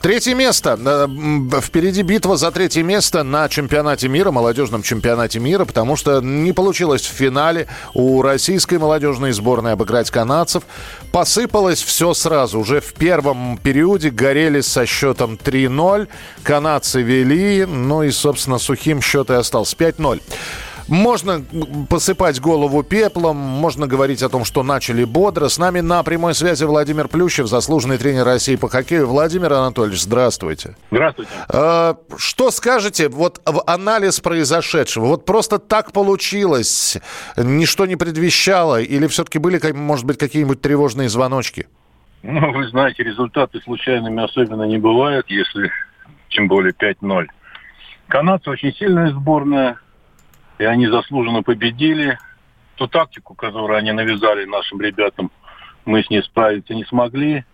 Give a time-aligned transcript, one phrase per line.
[0.00, 0.78] третье место.
[0.84, 6.52] Э, Впереди битва за третье место на чемпионате мира, молодежном чемпионате мира, потому что не
[6.52, 10.64] получилось в финале у российской молодежной сборной обыграть канадцев.
[11.12, 12.60] Посыпалось все сразу.
[12.60, 16.08] Уже в первом периоде горели со счетом 3-0.
[16.42, 20.20] Канадцы вели, ну и, собственно, сухим счет и остался 5-0.
[20.88, 21.44] Можно
[21.88, 25.48] посыпать голову пеплом, можно говорить о том, что начали бодро.
[25.48, 29.06] С нами на прямой связи Владимир Плющев, заслуженный тренер России по хоккею.
[29.06, 30.76] Владимир Анатольевич, здравствуйте.
[30.90, 31.30] Здравствуйте.
[31.48, 35.06] Э, Что скажете вот в анализ произошедшего?
[35.06, 36.98] Вот просто так получилось,
[37.36, 41.66] ничто не предвещало, или все-таки были, может быть, какие-нибудь тревожные звоночки?
[42.22, 45.70] Ну, вы знаете, результаты случайными особенно не бывают, если
[46.28, 47.26] тем более 5-0.
[48.08, 49.78] Канадцы очень сильная сборная,
[50.62, 52.18] и они заслуженно победили.
[52.76, 55.32] Ту тактику, которую они навязали нашим ребятам,
[55.84, 57.44] мы с ней справиться не смогли.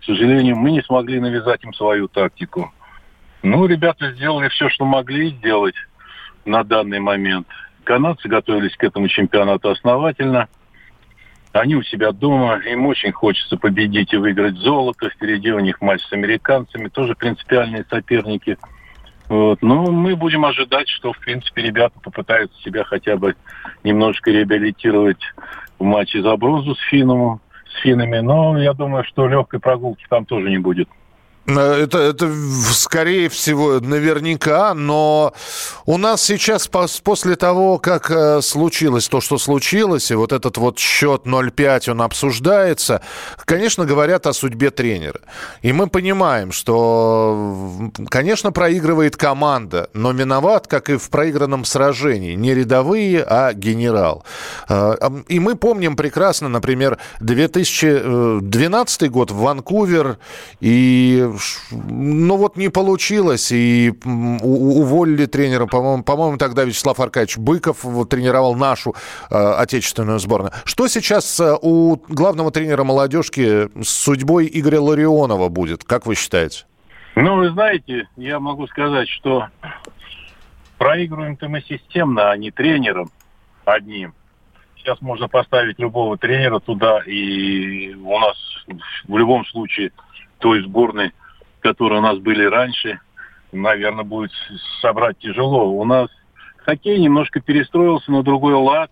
[0.00, 2.72] К сожалению, мы не смогли навязать им свою тактику.
[3.42, 5.76] Ну, ребята сделали все, что могли сделать
[6.44, 7.46] на данный момент.
[7.84, 10.48] Канадцы готовились к этому чемпионату основательно.
[11.52, 15.08] Они у себя дома, им очень хочется победить и выиграть золото.
[15.08, 18.58] Впереди у них матч с американцами, тоже принципиальные соперники.
[19.28, 19.60] Вот.
[19.62, 23.34] Но мы будем ожидать, что, в принципе, ребята попытаются себя хотя бы
[23.82, 25.20] немножко реабилитировать
[25.78, 27.40] в матче за бронзу с финном,
[27.74, 28.18] с финнами.
[28.18, 30.88] Но я думаю, что легкой прогулки там тоже не будет.
[31.46, 32.32] Э, Это, это
[32.72, 35.32] скорее всего наверняка, но
[35.84, 40.58] у нас сейчас пос- после того, как э, случилось то, что случилось, и вот этот
[40.58, 43.00] вот счет 0-5, он обсуждается,
[43.44, 45.20] конечно, говорят о судьбе тренера.
[45.62, 52.54] И мы понимаем, что, конечно, проигрывает команда, но виноват, как и в проигранном сражении, не
[52.54, 54.24] рядовые, а генерал.
[54.68, 54.94] Э,
[55.28, 60.18] И мы помним прекрасно, например, 2012 год в Ванкувер,
[60.60, 61.28] и
[61.70, 68.94] ну вот не получилось, и уволили тренера, по-моему, по-моему, тогда Вячеслав Аркадьевич Быков тренировал нашу
[69.30, 70.52] э, отечественную сборную.
[70.64, 76.64] Что сейчас э, у главного тренера молодежки с судьбой Игоря Ларионова будет, как вы считаете?
[77.14, 79.46] Ну, вы знаете, я могу сказать, что
[80.78, 83.10] проигрываем-то мы системно, а не тренером
[83.64, 84.14] одним.
[84.76, 88.36] Сейчас можно поставить любого тренера туда, и у нас
[89.08, 89.92] в любом случае
[90.38, 91.12] той сборной,
[91.66, 93.00] которые у нас были раньше,
[93.50, 94.30] наверное, будет
[94.80, 95.68] собрать тяжело.
[95.72, 96.08] У нас
[96.58, 98.90] хоккей немножко перестроился на другой лад,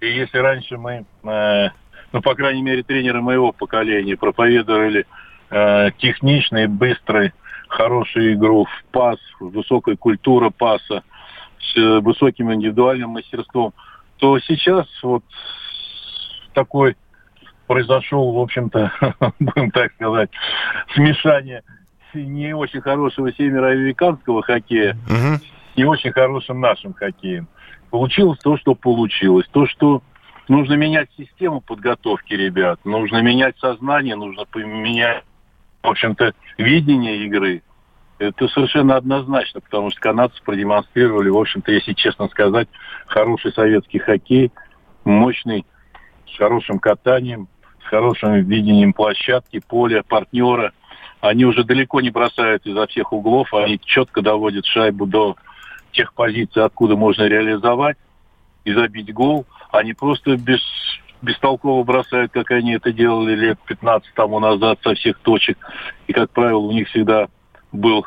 [0.00, 1.68] и если раньше мы, э,
[2.12, 5.04] ну, по крайней мере, тренеры моего поколения проповедовали
[5.50, 7.34] э, техничный, быстрый,
[7.68, 11.02] хорошую игру в пас, высокая культура паса
[11.58, 13.74] с э, высоким индивидуальным мастерством,
[14.16, 15.24] то сейчас вот
[16.54, 16.96] такой
[17.66, 18.92] произошел, в общем-то,
[19.38, 20.30] будем так сказать,
[20.94, 21.62] смешание
[22.22, 25.40] не очень хорошего североамериканского хоккея Мгм.
[25.76, 27.48] не очень хорошим нашим хоккеем.
[27.90, 29.46] Получилось то, что получилось.
[29.52, 30.02] То, что
[30.48, 35.22] нужно менять систему подготовки ребят, нужно менять сознание, нужно поменять,
[35.82, 37.62] в общем-то, видение игры.
[38.18, 42.68] Это совершенно однозначно, потому что канадцы продемонстрировали, в общем-то, если честно сказать,
[43.06, 44.52] хороший советский хоккей,
[45.04, 45.66] мощный,
[46.32, 47.48] с хорошим катанием,
[47.84, 50.72] с хорошим видением площадки, поля, партнера.
[51.24, 55.36] Они уже далеко не бросают изо всех углов, они четко доводят шайбу до
[55.90, 57.96] тех позиций, откуда можно реализовать
[58.66, 59.46] и забить гол.
[59.72, 60.60] Они просто без,
[61.22, 65.56] бестолково бросают, как они это делали лет 15 тому назад со всех точек.
[66.08, 67.28] И, как правило, у них всегда
[67.72, 68.04] был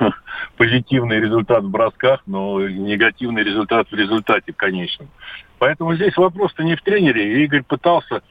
[0.56, 5.10] позитивный результат в бросках, но негативный результат в результате в конечном.
[5.58, 7.44] Поэтому здесь вопрос-то не в тренере.
[7.44, 8.22] Игорь пытался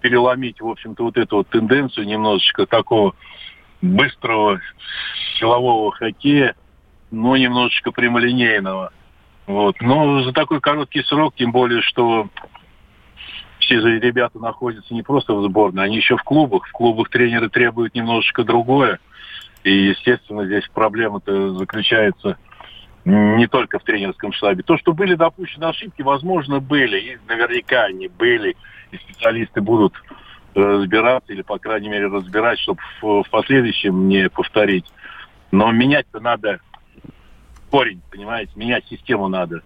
[0.00, 3.14] переломить, в общем-то, вот эту вот тенденцию немножечко такого
[3.84, 4.60] быстрого
[5.38, 6.54] силового хоккея,
[7.10, 8.92] но немножечко прямолинейного.
[9.46, 9.80] Вот.
[9.80, 12.28] Но за такой короткий срок, тем более, что
[13.58, 16.66] все ребята находятся не просто в сборной, они еще в клубах.
[16.66, 18.98] В клубах тренеры требуют немножечко другое.
[19.62, 22.36] И, естественно, здесь проблема-то заключается
[23.04, 24.62] не только в тренерском штабе.
[24.62, 26.98] То, что были допущены ошибки, возможно, были.
[26.98, 28.56] И наверняка они были.
[28.92, 29.94] И специалисты будут
[30.54, 34.86] разбираться или, по крайней мере, разбирать, чтобы в, в последующем не повторить.
[35.50, 36.60] Но менять-то надо
[37.70, 39.62] корень, понимаете, менять систему надо.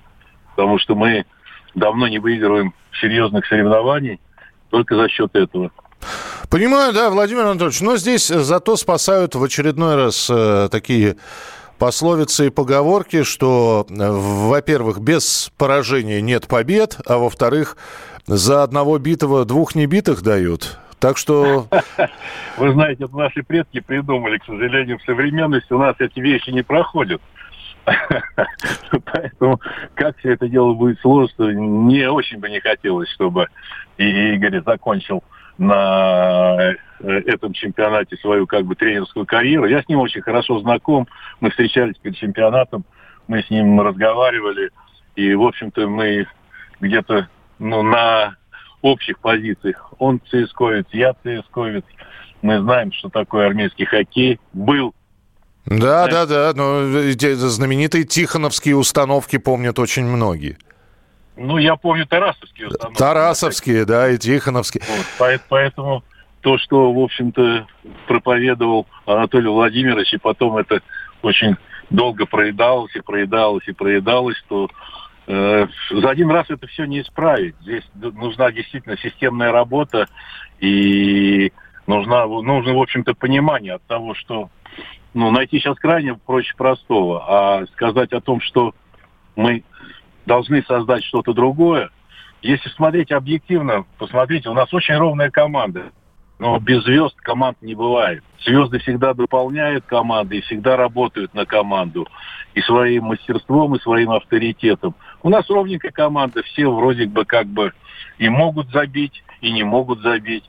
[0.51, 1.27] потому что мы
[1.75, 4.21] давно не выигрываем серьезных соревнований
[4.71, 5.71] только за счет этого.
[6.51, 7.81] Понимаю, да, Владимир Анатольевич.
[7.81, 11.17] Но здесь зато спасают в очередной раз э, такие
[11.79, 17.77] пословицы и поговорки, что, э, во-первых, без поражения нет побед, а во-вторых,
[18.29, 20.79] за одного битого двух небитых дают.
[21.01, 21.67] Так что...
[22.59, 24.39] Вы знаете, это наши предки придумали.
[24.39, 27.23] К сожалению, в современности у нас эти вещи не проходят.
[29.13, 29.61] Поэтому
[29.95, 33.47] как все это дело будет сложиться, не очень бы не хотелось, чтобы
[33.97, 35.25] Игорь закончил
[35.57, 39.67] на э, этом чемпионате свою как бы тренерскую карьеру.
[39.67, 41.09] Я с ним очень хорошо знаком.
[41.41, 42.85] Мы встречались перед чемпионатом,
[43.27, 44.71] мы с ним разговаривали.
[45.17, 46.27] И, в общем-то, мы
[46.81, 47.29] где-то
[47.59, 48.37] ну, на
[48.83, 49.93] общих позициях.
[49.99, 51.85] Он ЦСКовец, я ЦСКовец.
[52.43, 54.39] Мы знаем, что такое армейский хоккей.
[54.53, 54.95] Был
[55.69, 60.57] да, да, да, но знаменитые тихоновские установки помнят очень многие.
[61.37, 62.99] Ну, я помню тарасовские установки.
[62.99, 64.83] Тарасовские, да, и тихоновские.
[64.89, 66.03] Вот, поэтому
[66.41, 67.67] то, что, в общем-то,
[68.07, 70.81] проповедовал Анатолий Владимирович, и потом это
[71.23, 71.57] очень
[71.91, 74.71] долго проедалось и проедалось и проедалось, то
[75.29, 77.55] за один раз это все не исправить.
[77.61, 80.09] Здесь нужна действительно системная работа
[80.59, 81.53] и
[81.87, 84.49] нужна, нужно, в общем-то, понимание от того, что
[85.13, 87.25] ну, найти сейчас крайне проще простого.
[87.27, 88.75] А сказать о том, что
[89.37, 89.65] мы
[90.25, 91.91] должны создать что-то другое,
[92.41, 95.91] если смотреть объективно, посмотрите, у нас очень ровная команда.
[96.39, 98.23] Но без звезд команд не бывает.
[98.45, 102.07] Звезды всегда дополняют команды и всегда работают на команду.
[102.55, 104.95] И своим мастерством, и своим авторитетом.
[105.23, 107.73] У нас ровненькая команда, все вроде бы как бы
[108.19, 110.45] и могут забить, и не могут забить.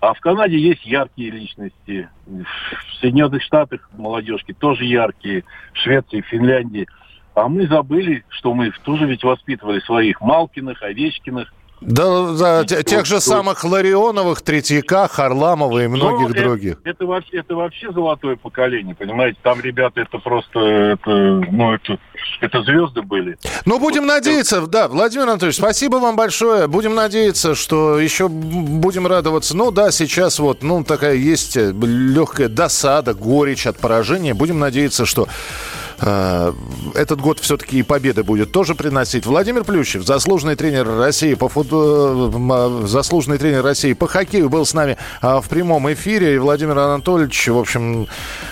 [0.00, 2.08] А в Канаде есть яркие личности.
[2.26, 5.44] В Соединенных Штатах молодежки тоже яркие.
[5.72, 6.86] В Швеции, в Финляндии.
[7.34, 13.06] А мы забыли, что мы тоже ведь воспитывали своих Малкиных, Овечкиных– да, за тех, тех
[13.06, 16.72] же самых Ларионовых, Третьяка, Харламова и многих ну, других.
[16.80, 19.38] Это, это, вообще, это вообще золотое поколение, понимаете?
[19.42, 21.98] Там ребята это просто, это, ну, это,
[22.40, 23.36] это звезды были.
[23.66, 24.66] Ну, будем вот, надеяться, это...
[24.66, 26.68] да, Владимир Анатольевич, спасибо вам большое.
[26.68, 29.56] Будем надеяться, что еще будем радоваться.
[29.56, 34.32] Ну, да, сейчас вот, ну, такая есть легкая досада, горечь от поражения.
[34.32, 39.26] Будем надеяться, что Э, этот год все-таки и победы будет тоже приносить.
[39.26, 44.74] Владимир Плющев, заслуженный тренер России по футболу, э, заслуженный тренер России по хоккею, был с
[44.74, 46.34] нами э, в прямом эфире.
[46.34, 48.06] И Владимир Анатольевич, в общем,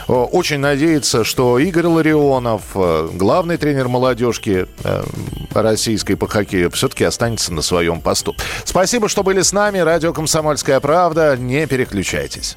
[0.08, 4.66] очень надеется, что Игорь Ларионов, главный тренер молодежки
[5.52, 8.34] российской по хоккею, все-таки останется на своем посту.
[8.64, 9.78] Спасибо, что были с нами.
[9.78, 11.36] Радио «Комсомольская правда».
[11.36, 12.56] Не переключайтесь.